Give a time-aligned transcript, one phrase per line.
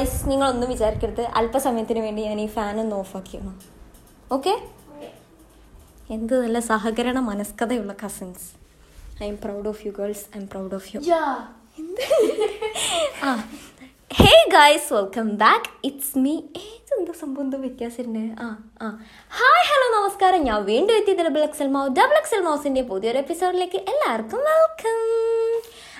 [0.00, 1.22] Guys നിങ്ങളൊന്നും വിചാരിക്കരുത്.
[1.38, 3.50] അല്പസമയത്തിന് വേണ്ടി ഞാൻ ഈ ഫാൻ ഒന്ന് ഓഫാക്കിയാണ്
[4.30, 4.52] ഓക്കെ
[6.10, 8.46] എന്ത് നല്ല സഹകരണ മനസ്കഥയുള്ള cousins
[9.22, 11.00] I am proud of you girls I am proud of you
[13.24, 13.32] ആ.
[14.10, 18.48] Hey guys welcome back it's me ഏതെന്തോ സംഭവം എന്തോ വ്യത്യാസമുണ്ട് ആ
[18.82, 18.88] ആ.
[19.32, 20.42] ഹായ് ഹലോ നമസ്കാരം.
[20.44, 21.14] ഞാൻ വീണ്ടും എത്തി.
[21.20, 24.98] ഡബിൾ എക്സൽ മൗ ഡബിൾ എക്സൽ മൗസിന്റെ പുതിയൊരു എപ്പിസോഡിലേക്ക് എല്ലാവർക്കും വെൽക്കം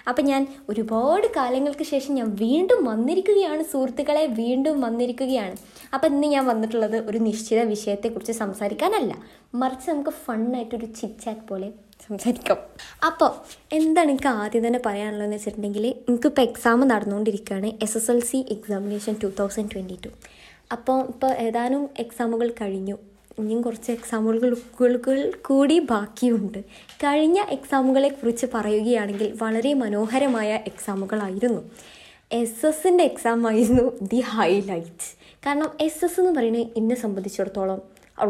[0.08, 3.62] അപ്പം ഞാൻ ഒരുപാട് കാലങ്ങൾക്ക് ശേഷം ഞാൻ വീണ്ടും വന്നിരിക്കുകയാണ്.
[3.62, 5.56] സുഹൃത്തുക്കളെ വീണ്ടും വന്നിരിക്കുകയാണ്.
[5.94, 9.14] അപ്പം ഇന്ന് ഞാൻ വന്നിട്ടുള്ളത് ഒരു നിശ്ചിത വിഷയത്തെക്കുറിച്ച് സംസാരിക്കാനല്ല.
[9.54, 11.72] മറിച്ച് നമുക്ക് ഫണ്ണായിട്ടൊരു ചിറ്റ് പോലെ
[12.08, 12.58] സംസാരിക്കാം.
[13.06, 13.30] അപ്പോൾ
[13.72, 17.72] എന്താണ് എനിക്ക് ആദ്യം തന്നെ പറയാനുള്ളതെന്ന് വെച്ചിട്ടുണ്ടെങ്കിൽ എനിക്കിപ്പോൾ എക്സാം നടന്നുകൊണ്ടിരിക്കുകയാണ്.
[17.82, 20.08] S S L C examination two thousand twenty two
[20.72, 22.96] അപ്പോൾ ഇപ്പോൾ ഏതാനും എക്സാമുകൾ കഴിഞ്ഞു.
[23.38, 24.56] ഇനിയും കുറച്ച് എക്സാമുകൾ
[25.42, 26.58] കൂടി ബാക്കിയുണ്ട്.
[27.04, 31.62] കഴിഞ്ഞ എക്സാമുകളെ കുറിച്ച് പറയുകയാണെങ്കിൽ വളരെ മനോഹരമായ എക്സാമുകളായിരുന്നു
[32.32, 35.16] എസ് എസിന്റെ എക്സാം ആയിരുന്നു ദി ഹൈലൈറ്റ്
[35.46, 37.82] കാരണം എസ് എസ് എന്ന് പറയുന്നത് എന്നെ സംബന്ധിച്ചിടത്തോളം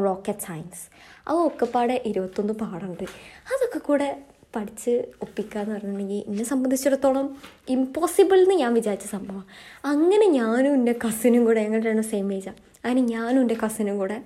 [0.05, 0.91] റോക്കറ്റ് സയൻസ്
[1.29, 3.05] ആ ഒക്കെപ്പാടെ ഇരുപത്തൊന്ന് പാടുണ്ട്
[3.53, 4.23] അതൊക്കെ കൂടെ
[4.57, 4.91] പഠിച്ച്
[5.23, 7.37] ഒപ്പിക്കുക എന്ന് പറഞ്ഞിട്ടുണ്ടെങ്കിൽ എന്നെ സംബന്ധിച്ചിടത്തോളം
[7.69, 9.45] ഇമ്പോസിബിൾ എന്ന് ഞാൻ വിചാരിച്ച സംഭവം
[9.85, 14.23] അങ്ങനെ ഞാനും എന്റെ കസിനും കൂടെ ഞങ്ങളുടെ സെയിം ഏജാണ് അങ്ങനെ ഞാനും എന്റെ കസിനും കൂടെ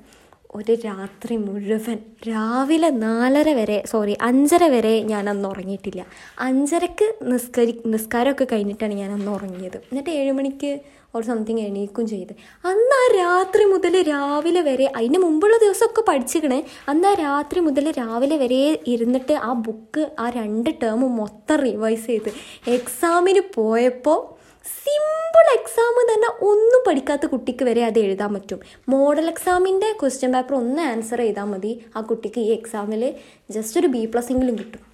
[0.57, 6.07] ഒരു രാത്രി മുഴുവൻ രാവിലെ നാലര വരെ സോറി അഞ്ചര വരെ ഞാൻ ഉറങ്ങിയിട്ടില്ല.
[6.39, 9.77] അഞ്ചരക്ക് നിസ്കരി നിസ്കാരമൊക്കെ കഴിഞ്ഞിട്ടാണ് ഞാൻ അന്ന് ഉറങ്ങിയത്.
[9.77, 10.81] എന്നിട്ട് ഏഴ് മണിക്ക്
[11.17, 12.33] ഓർ സംതിങ് എണീക്കും ചെയ്ത്.
[12.65, 16.65] അന്ന് ആ രാത്രി മുതൽ രാവിലെ വരെ അതിന് മുമ്പുള്ള ദിവസമൊക്കെ പഠിച്ചിക്കണേ.
[16.89, 22.33] അന്ന് ആ രാത്രി മുതൽ രാവിലെ വരെ ഇരുന്നിട്ട് ആ ബുക്ക് ആ രണ്ട് ടേം മൊത്തം റിവൈസ് ചെയ്ത്.
[22.69, 24.34] എക്സാമിന് പോയപ്പോൾ
[24.65, 28.61] സിമ്പിൾ എക്സാം തന്നെ ഒന്നും പഠിക്കാത്ത കുട്ടിക്ക് വരെ അത് എഴുതാൻ പറ്റും.
[28.89, 31.85] മോഡൽ എക്സാമിന്റെ ക്വസ്റ്റ്യൻ പേപ്പർ ഒന്ന് ആൻസർ ചെയ്താൽ മതി.
[31.97, 33.15] ആ കുട്ടിക്ക് ഈ എക്സാമിൽ
[33.51, 34.94] ജസ്റ്റ് ഒരു ബി പ്ലസ് എങ്കിലും കിട്ടും.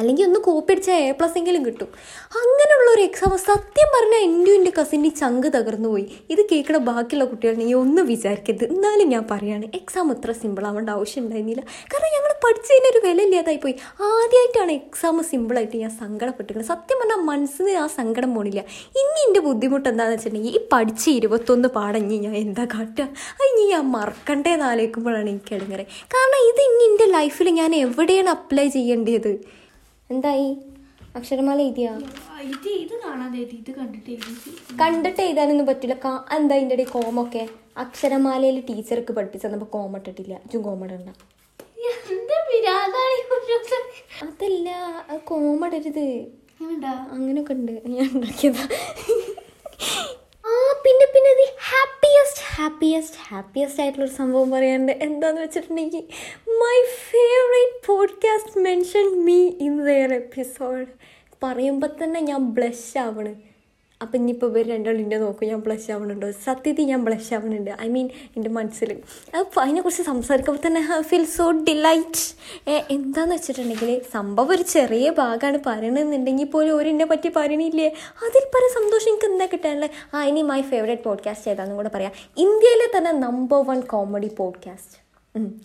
[0.00, 1.90] അല്ലെങ്കിൽ ഒന്ന് കോപ്പി അടിച്ചാൽ എ പ്ലസ് എങ്കിലും കിട്ടും.
[2.40, 6.06] അങ്ങനെയുള്ള ഒരു എക്സാം സത്യം പറഞ്ഞാൽ എന്റെ എന്റെ കസിന്റെ ചങ്ക് തകർന്നു പോയി.
[6.34, 8.64] ഇത് കേൾക്കണ ബാക്കിയുള്ള കുട്ടികൾ നീ ഒന്നും വിചാരിക്കരുത്.
[8.74, 11.64] എന്നാലും ഞാൻ പറയാണ് എക്സാം അത്ര സിമ്പിൾ ആവേണ്ട ആവശ്യം ഉണ്ടായിരുന്നില്ല.
[11.92, 13.74] കാരണം ഞങ്ങൾ പഠിച്ചതിന് ഒരു വില ഇല്ലാതായി പോയി.
[14.10, 16.72] ആദ്യമായിട്ടാണ് എക്സാം സിമ്പിളായിട്ട് ഞാൻ സങ്കടപ്പെട്ടിരിക്കുന്നത്.
[16.74, 18.62] സത്യം പറഞ്ഞാൽ മനസ്സിന് ആ സങ്കടം പോണില്ല.
[19.02, 23.06] ഇനി എന്റെ ബുദ്ധിമുട്ട് എന്താണെന്ന് വെച്ചിട്ടുണ്ടെങ്കിൽ ഈ പഠിച്ച ഇരുപത്തൊന്ന് പാടഞ്ഞ് ഞാൻ എന്താ കാട്ടുക?
[23.34, 28.66] അത് ഇനി ഞാൻ മറക്കണ്ടേന്ന് ആലോചിക്കുമ്പോഴാണ് എനിക്ക് ഇടങ്ങറ് കാരണം ഇത് ഇനി എന്റെ ലൈഫിൽ ഞാൻ എവിടെയാണ് അപ്ലൈ
[28.76, 29.32] ചെയ്യേണ്ടത്?
[30.10, 30.48] എന്തായി?
[31.18, 31.92] അക്ഷരമാല എഴുതിയാ?
[32.84, 33.38] ഇത് കാണാതെ
[33.78, 34.50] കണ്ടിട്ട് എഴുതി.
[34.80, 35.94] കണ്ടിട്ട് എഴുതാനൊന്നും പറ്റില്ല.
[36.36, 37.44] എന്താ അതിന്റെ ഇടയിൽ കോമൊക്കെ?
[37.84, 40.34] അക്ഷരമാലയിൽ ടീച്ചർക്ക് പഠിപ്പിച്ചു തന്നപ്പോൾ കോമ ഇട്ടിട്ടില്ല.
[40.46, 41.10] ഇതും കോമ ഇടണ്ട?
[44.24, 44.68] അതല്ല
[45.10, 46.06] അത് കോമ ഇടരുത്.
[47.16, 47.72] അങ്ങനെയൊക്കെ ഉണ്ട്.
[47.94, 48.64] ഞാൻ ഉണ്ടാക്കിയതാ
[50.48, 50.52] ആ
[50.84, 51.46] പിന്നെ പിന്നെ ഇത്
[52.60, 54.92] ഹാപ്പിയസ്റ്റ് ഹാപ്പിയസ്റ്റ് ആയിട്ടുള്ളൊരു സംഭവം പറയാനുണ്ട്.
[54.92, 56.04] എന്താന്ന് വെച്ചിട്ടുണ്ടെങ്കിൽ
[56.48, 56.76] my
[57.10, 60.86] favourite podcast mention me in their episode
[61.42, 63.49] പറയുമ്പോൾ തന്നെ ഞാൻ ബ്ലഷ് ആവണ്.
[64.02, 66.30] അപ്പം ഇനിയിപ്പോൾ ഇവർ രണ്ടാളും രണ്ടാളിന്റെ നോക്കും ഞാൻ ബ്ലഷ് ആവണുണ്ടോ?
[66.44, 67.70] സത്യത്തിൽ ഞാൻ ബ്ലഷ് ആവണുണ്ട്.
[67.82, 68.06] ഐ മീൻ
[68.36, 68.90] എന്റെ മനസ്സിൽ
[69.38, 72.22] അപ്പോൾ അതിനെക്കുറിച്ച് സംസാരിക്കുമ്പോൾ തന്നെ ഐ ഫീൽ സോ ഡിലൈറ്റ്
[72.90, 77.88] എന്താന്ന് വെച്ചിട്ടുണ്ടെങ്കിൽ സംഭവം ഒരു ചെറിയ ഭാഗമാണ് പറയണമെന്നുണ്ടെങ്കിൽ പോലും ഓരെന്നെ പറ്റി പറയണില്ലേ?
[78.26, 82.12] അതിൽ പല സന്തോഷം എനിക്ക് എന്താ കിട്ടാനുള്ളത് ആ ഇനി മൈ ഫേവറേറ്റ് പോഡ്കാസ്റ്റ് ഏതാണെന്നും കൂടെ പറയാം.
[82.36, 84.96] ഇന്ത്യയിലെ തന്നെ നമ്പർ വൺ കോമഡി പോഡ്കാസ്റ്റ്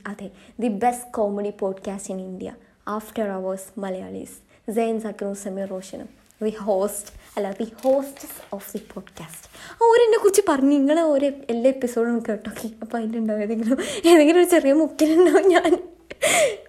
[0.08, 0.28] അതെ.
[0.60, 2.52] The best comedy podcast in India
[2.88, 4.38] after hours Malayalees
[4.72, 6.10] Zain സക്രും Sameer റോഷനും.
[6.42, 12.24] വി ഹോസ്റ്റ് അല്ല the hostess of the podcast ഓരെന്നെ കുറിച്ച് പറഞ്ഞു നിങ്ങൾ ഓരോ എല്ലാ എപ്പിസോഡും
[12.30, 12.52] കേട്ടോ.
[12.82, 15.84] അപ്പോൾ അതിലുണ്ടാവും ഏതെങ്കിലും ഏതെങ്കിലും ഒരു ചെറിയ മുക്കിലുണ്ടാവും ഞാൻ.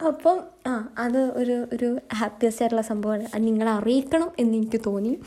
[0.07, 3.27] അപ്പം ആ അത് ഒരു ഒരു ഹാപ്പിയസ്റ്റ് ആയിട്ടുള്ള സംഭവമാണ്.
[3.35, 5.19] അത് നിങ്ങളെ അറിയിക്കണം എന്ന് എനിക്ക് തോന്നി.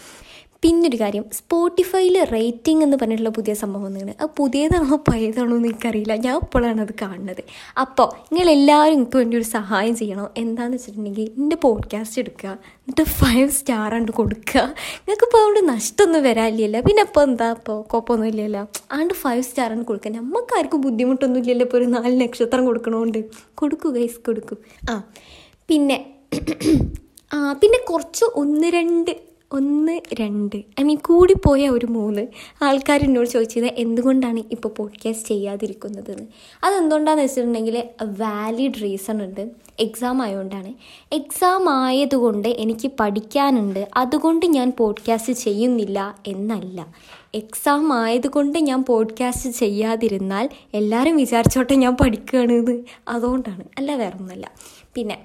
[0.63, 6.15] പിന്നൊരു കാര്യം സ്പോട്ടിഫൈയിൽ റേറ്റിംഗ് എന്ന് പറഞ്ഞിട്ടുള്ള പുതിയ സംഭവം വന്നിട്ടുണ്ട് അത് പുതിയതാണോ പഴയതാണോ എന്ന് എനിക്കറിയില്ല.
[6.15, 7.43] ഞാൻ ഇപ്പോഴാണ് അത് കാണുന്നത്.
[7.79, 10.29] അപ്പോൾ നിങ്ങളെല്ലാവരും എനിക്ക് വേണ്ടി ഒരു സഹായം ചെയ്യണം?
[10.37, 12.49] എന്താണെന്ന് വെച്ചിട്ടുണ്ടെങ്കിൽ എന്റെ പോഡ്കാസ്റ്റ് എടുക്കുക.
[12.49, 14.61] എന്നിട്ട് ഫൈവ് സ്റ്റാർ ആണ്ട് കൊടുക്കുക.
[14.61, 16.81] നിങ്ങൾക്ക് ഇപ്പോൾ അതുകൊണ്ട് നഷ്ടമൊന്നും വരാനില്ലല്ലോ.
[16.81, 17.51] പിന്നെ അപ്പോൾ എന്താ?
[17.51, 20.11] ഇപ്പോൾ കുഴപ്പമൊന്നും ഇല്ലല്ലോ ആണ്ട് ഫൈവ് സ്റ്റാർ ആണ് കൊടുക്കുക.
[20.11, 21.65] നമുക്കാർക്കും ബുദ്ധിമുട്ടൊന്നും ഇല്ലല്ലോ.
[21.65, 23.23] ഇപ്പോൾ ഒരു നാല് നക്ഷത്രം കൊടുക്കണോണ്ട്.
[23.55, 24.57] കൊടുക്കുക ഗൈസ് കൊടുക്കും.
[24.89, 25.03] ആ
[25.67, 26.05] പിന്നെ
[27.33, 30.55] ആ പിന്നെ കുറച്ച് ഒന്ന് രണ്ട് ഒന്ന് രണ്ട്.
[30.55, 32.27] ഐ മീൻ കൂടിപ്പോയ ഒരു മൂന്ന്.
[32.61, 36.23] ആൾക്കാർ എന്നോട് ചോദിച്ചത് എന്തുകൊണ്ടാണ് ഇപ്പോൾ പോഡ്കാസ്റ്റ് ചെയ്യാതിരിക്കുന്നതെന്ന്?
[36.63, 39.49] അതെന്തുകൊണ്ടാണെന്ന് വെച്ചിട്ടുണ്ടെങ്കിൽ വാലിഡ് റീസൺ ഉണ്ട്.
[39.79, 40.73] എക്സാം ആയതുകൊണ്ടാണ്
[41.11, 43.87] എക്സാം ആയതുകൊണ്ട് എനിക്ക് പഠിക്കാനുണ്ട്.
[43.95, 46.87] അതുകൊണ്ട് ഞാൻ പോഡ്കാസ്റ്റ് ചെയ്യുന്നില്ല എന്നല്ല.
[47.35, 53.63] എക്സാം ആയതുകൊണ്ട് ഞാൻ പോഡ്കാസ്റ്റ് ചെയ്യാതിരുന്നാൽ എല്ലാവരും വിചാരിച്ചോട്ടെ ഞാൻ പഠിക്കുകയാണ് അതുകൊണ്ടാണ്.
[53.77, 54.51] അല്ല വേറൊന്നുമല്ല.
[54.93, 55.19] പിന്നെ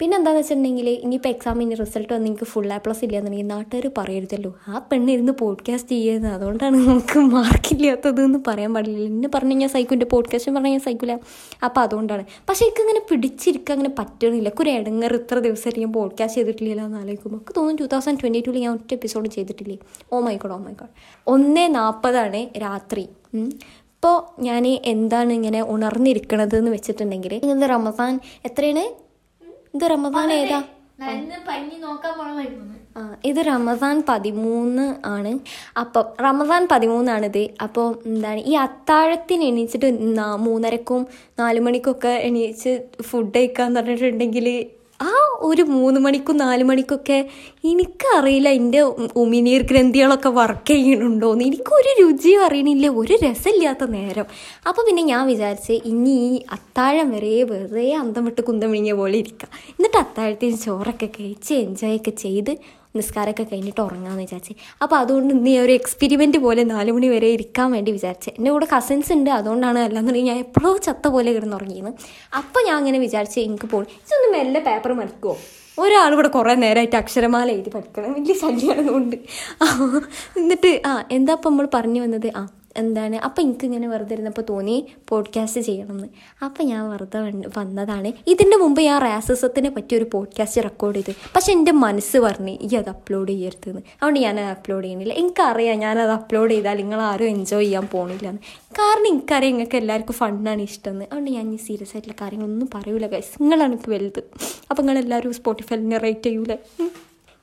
[0.00, 4.50] പിന്നെ എന്താണെന്ന് വെച്ചിട്ടുണ്ടെങ്കിൽ ഇനിയിപ്പോൾ എക്സാമിന് റിസൾട്ട് വന്ന് എനിക്ക് ഫുൾ എ പ്ലസ് ഇല്ല എന്നുണ്ടെങ്കിൽ നാട്ടുകാർ പറയരുതല്ലോ.
[4.68, 10.06] ആ പെണ്ണ് പെണ്ണിരുന്ന് പോഡ്കാസ്റ്റ് ചെയ്യുന്നത് അതുകൊണ്ടാണ് നമുക്ക് മാർക്കില്ലാത്തത് എന്ന് പറയാൻ പാടില്ല എന്നെ പറഞ്ഞു കഴിഞ്ഞാൽ എന്റെ
[10.06, 11.18] പോഡ്കാസ്റ്റ് പറഞ്ഞു കഴിഞ്ഞാൽ സൈക്കില്ല
[11.64, 12.24] അപ്പോൾ അതുകൊണ്ടാണ്.
[12.48, 14.52] പക്ഷേ എനിക്ക് അങ്ങനെ പിടിച്ചിരിക്കാൻ അങ്ങനെ പറ്റണില്ല.
[14.60, 18.60] ഒരു ഇടങ്ങർ ഇത്ര ദിവസമായിട്ട് ഞാൻ പോഡ്കാസ്റ്റ് ചെയ്തിട്ടില്ലല്ലോ എന്ന് ആലോചിക്കുമ്പോൾ എനിക്ക് തോന്നുന്നു ടൂ തൗസൻഡ് ട്വന്റി ടൂവിൽ
[18.60, 19.78] ഞാൻ ഒറ്റ എപ്പിസോഡ് ചെയ്തിട്ടില്ലേ.
[20.12, 20.90] Oh my God oh my God
[21.26, 23.08] ഒന്ന് നാൽപ്പതാണ് രാത്രി.
[23.34, 28.84] ഇപ്പോൾ ഞാൻ എന്താണ് ഇങ്ങനെ ഉണർന്നിരിക്കണത് എന്ന് വെച്ചിട്ടുണ്ടെങ്കിൽ ഇന്ന് റമസാൻ എത്രയാണ്?
[29.74, 30.62] ഇത് റമദാൻ ഏതാ?
[33.24, 35.38] ഇത് റമസാൻ പതിമൂന്ന് ആണ്.
[35.78, 37.48] അപ്പം റമസാൻ പതിമൂന്നാണിത്.
[37.62, 39.88] അപ്പോൾ എന്താണ് ഈ അത്താഴത്തിന് എണീച്ചിട്ട്
[40.36, 41.06] മൂന്നരക്കും
[41.38, 42.72] നാല് മണിക്കൊക്കെ എണീച്ച്
[43.02, 44.48] ഫുഡ് കഴിക്കാന്ന് പറഞ്ഞിട്ടുണ്ടെങ്കിൽ
[45.42, 47.18] ഒരു മൂന്ന് മണിക്കും നാല് മണിക്കൊക്കെ
[47.64, 48.80] എനിക്കറിയില്ല എന്റെ
[49.16, 54.26] ഉമിനീർ ഗ്രന്ഥികളൊക്കെ വർക്ക് ചെയ്യണുണ്ടോയെന്ന് എനിക്കൊരു രുചിയും അറിയണില്ല ഒരു രസമില്ലാത്ത നേരം.
[54.68, 59.50] അപ്പോൾ പിന്നെ ഞാൻ വിചാരിച്ച് ഇനി ഈ അത്താഴം വരെ വെറുതെ അന്തം വിട്ട് കുന്തം വിഴിഞ്ഞ പോലെ ഇരിക്കാം.
[59.70, 62.52] എന്നിട്ട് അത്താഴത്തിന് ചോറൊക്കെ കഴിച്ച് എൻജോയ് ഒക്കെ ചെയ്ത്
[62.96, 64.54] നിസ്കാരമൊക്കെ കഴിഞ്ഞിട്ട് ഉറങ്ങാമെന്ന് വിചാരിച്ച്.
[64.82, 68.30] അപ്പോൾ അതുകൊണ്ട് ഇന്ന് ഒരു എക്സ്പെരിമെന്റ് പോലെ നാല് മണി വരെ ഇരിക്കാൻ വേണ്ടി വിചാരിച്ച്.
[68.38, 71.90] എന്റെ കൂടെ കസിൻസ് ഉണ്ട് അതുകൊണ്ടാണ് അല്ലാന്നുണ്ടെങ്കിൽ ഞാൻ എപ്പോഴും ചത്ത പോലെ കിടന്ന് ഉറങ്ങിയത്
[72.40, 73.88] അപ്പോൾ ഞാൻ അങ്ങനെ വിചാരിച്ച് എനിക്ക് പോയി.
[74.06, 75.36] ഇതൊന്ന് മെല്ലെ പേപ്പർ മറിക്കുമോ
[75.82, 78.10] ഒരാൾ ഇവിടെ കുറേ നേരമായിട്ട് അക്ഷരമാല എഴുതി പഠിക്കണം.
[78.16, 79.16] വലിയ ശല്യമായതുകൊണ്ട്
[80.40, 82.28] എന്നിട്ട് ആ എന്താ അപ്പം നമ്മൾ പറഞ്ഞു വന്നത്?
[82.40, 82.42] ആ
[82.76, 83.16] എന്താണ്?
[83.16, 86.08] അപ്പം എനിക്ക് ഇങ്ങനെ വെറുതെ ഇരുന്നപ്പോൾ തോന്നി പോഡ്കാസ്റ്റ് ചെയ്യണമെന്ന്
[86.44, 87.20] അപ്പം ഞാൻ വെറുതെ
[87.58, 88.12] വന്നതാണ്.
[88.26, 91.16] ഇതിന്റെ മുമ്പ് ഞാൻ റാസിസത്തിനെ പറ്റി ഒരു പോഡ്കാസ്റ്റ് റെക്കോർഡ് ചെയ്ത്.
[91.34, 93.80] പക്ഷെ എന്റെ മനസ്സ് പറഞ്ഞു ഈ അത് അപ്ലോഡ് ചെയ്യരുതെന്ന്.
[93.80, 98.40] അതുകൊണ്ട് ഞാൻ അത് അപ്ലോഡ് ചെയ്യണില്ല എനിക്കറിയാം ഞാനത് അപ്ലോഡ് ചെയ്താൽ നിങ്ങൾ ആരും എൻജോയ് ചെയ്യാൻ പോകണില്ല എന്ന്
[98.72, 103.72] കാരണം എനിക്കറിയാം നിങ്ങൾക്ക് എല്ലാവർക്കും ഫണ്ടാണ് ഇഷ്ടമെന്ന് അതുകൊണ്ട് ഞാൻ ഈ സീരിയസ് ആയിട്ടുള്ള കാര്യങ്ങളൊന്നും പറയൂല ഗൈസ് നിങ്ങളാണ്
[103.72, 104.22] എനിക്ക് വലുത്.
[104.70, 106.58] അപ്പം നിങ്ങളെല്ലാവരും സ്പോട്ടിഫൈലിനെ റേറ്റ് ചെയ്യൂലേ?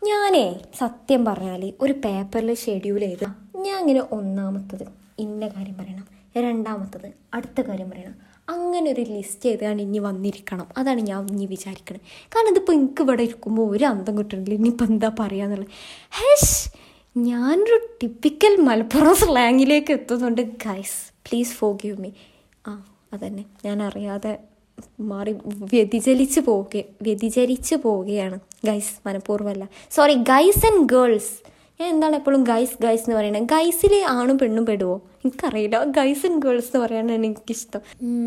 [0.03, 4.87] ഞാനേ സത്യം പറഞ്ഞാൽ ഒരു പേപ്പറിൽ ഷെഡ്യൂൾ ചെയ്ത് ഞാൻ ഇങ്ങനെ ഒന്നാമത്തത്
[5.25, 6.07] ഇന്ന കാര്യം പറയണം
[6.45, 8.17] രണ്ടാമത്തത് അടുത്ത കാര്യം പറയണം.
[8.53, 10.67] അങ്ങനെ ഒരു ലിസ്റ്റ് ചെയ്താണ് ഇനി വന്നിരിക്കണം.
[10.77, 12.03] അതാണ് ഞാൻ ഇനി വിചാരിക്കണത്.
[12.33, 14.53] കാരണം ഇതിപ്പോൾ എനിക്ക് ഇവിടെ ഇരിക്കുമ്പോൾ ഒരു അന്തം കിട്ടണില്ല.
[14.59, 15.71] ഇനിയിപ്പോൾ എന്താ പറയാന്നുള്ളത്
[16.19, 16.55] ഹേഷ്
[17.17, 20.41] ഞാനൊരു ടിപ്പിക്കൽ മലപ്പുറം സ്ലാങ്ങിലേക്ക് എത്തുന്നുണ്ട്.
[20.65, 22.11] Guys please for give me
[22.67, 22.73] ആ
[23.13, 23.45] അതന്നെ.
[23.65, 24.33] ഞാൻ അറിയാതെ
[25.11, 25.31] മാറി
[25.73, 29.63] വ്യതിചലിച്ച് പോവുക വ്യതിചലിച്ച് പോവുകയാണ് ഗൈസ് മനഃപൂർവമല്ല.
[29.95, 31.33] സോറി ഗൈസ് ആൻഡ് ഗേൾസ്
[31.79, 34.95] ഞാൻ എന്താണ് എപ്പോഴും ഗൈസ് ഗൈസ് എന്ന് പറയുന്നത് ഗൈസിലെ ആണും പെണ്ണും പെടുവോ?
[35.25, 35.83] എനിക്കറിയില്ല.
[35.83, 37.79] ഗൈസ് ആൻഡ് ഗേൾസ് എന്ന് പറയാനാണ് എനിക്കിഷ്ടം.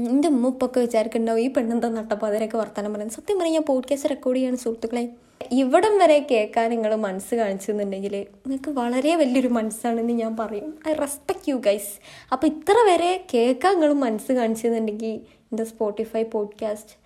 [0.08, 3.16] എന്റെ ഉമ്മ ഉപ്പൊക്കെ വിചാരിക്കുന്നുണ്ടാവും ഈ പെണ്ണെന്താ നട്ടപ്പോൾ അതിനൊക്കെ വർത്തമാനം പറയുന്നത്.
[3.16, 5.08] സത്യം പറഞ്ഞാൽ ഞാൻ പോഡ്കാസ്റ്റ് റെക്കോർഡ് ചെയ്യാണ് സുഹൃത്തുക്കളെ.
[5.50, 10.78] ഇവിടം വരെ കേൾക്കാൻ നിങ്ങൾ മനസ്സ് കാണിച്ചെന്നുണ്ടെങ്കിൽ നിങ്ങൾക്ക് വളരെ വലിയൊരു മനസ്സാണെന്ന് ഞാൻ പറയും.
[10.88, 12.00] ഐ റെസ്പെക്ട് യു ഗൈസ്
[12.32, 17.02] അപ്പോൾ ഇത്ര വരെ കേൾക്കാൻ നിങ്ങൾ മനസ്സ് കാണിച്ചെന്നുണ്ടെങ്കിൽ എന്റെ സ്പോട്ടിഫൈ പോഡ്കാസ്റ്റ്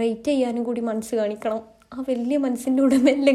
[0.00, 1.81] റേറ്റ് ചെയ്യാനും കൂടി മനസ്സ് കാണിക്കണം.
[1.92, 3.30] ആ വലിയ മനസ്സിന്റെ ഉടമയല്ല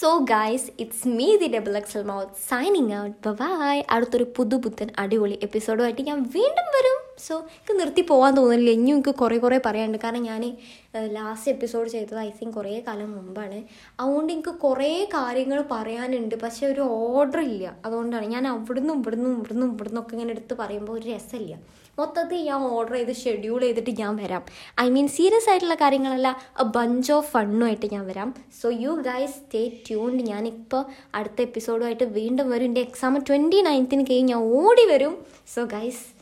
[0.00, 6.02] so guys it's me the double XL mouth signing out bye അടുത്തൊരു പുതുപുത്തൻ അടിപൊളി എപ്പിസോഡുമായിട്ട്
[6.02, 6.97] ഞാൻ വീണ്ടും വരും.
[7.18, 8.70] സോ എനിക്ക് നിർത്തി പോകാൻ തോന്നുന്നില്ല.
[8.70, 9.98] ഇനിയും എനിക്ക് കുറേ കുറേ പറയാനുണ്ട്.
[10.04, 10.56] കാരണം ഞാൻ
[10.96, 13.62] ലാസ്റ്റ് എപ്പിസോഡ് ചെയ്തത് ഐ തിങ്ക് കുറേ കാലം മുമ്പാണ്.
[14.00, 16.34] അതുകൊണ്ട് എനിക്ക് കുറേ കാര്യങ്ങൾ പറയാനുണ്ട്.
[16.34, 17.76] പക്ഷെ ഒരു ഓർഡർ ഇല്ല.
[17.84, 21.58] അതുകൊണ്ടാണ് ഞാൻ അവിടുന്ന് ഇവിടുന്ന് ഇവിടുന്ന് ഇവിടുന്ന് ഒക്കെ ഇങ്ങനെ എടുത്ത് പറയുമ്പോൾ ഒരു രസമില്ല.
[21.98, 24.42] മൊത്തത്തിൽ ഞാൻ ഓർഡർ ചെയ്ത് ഷെഡ്യൂൾ ചെയ്തിട്ട് ഞാൻ വരാം.
[24.80, 28.34] ഐ മീൻ സീരിയസ് ആയിട്ടുള്ള കാര്യങ്ങളല്ല ബഞ്ച് ഓഫ് ഫണ്ണുമായിട്ട് ഞാൻ വരാം.
[28.62, 30.84] So you guys stay tuned ഞാനിപ്പോൾ
[31.14, 32.64] അടുത്ത എപ്പിസോഡുമായിട്ട് വീണ്ടും വരും.
[32.64, 35.18] എന്റെ എക്സാം ട്വന്റി നയൻത്തിന് കഴിഞ്ഞ് ഞാൻ ഓടി വരും.
[35.54, 36.17] So guys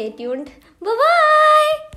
[0.00, 0.50] Stay tuned.
[0.80, 1.89] Bye bye.